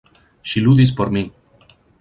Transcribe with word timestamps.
Ŝi 0.53 0.63
ludis 0.67 0.95
por 1.01 1.15
mi! 1.19 1.25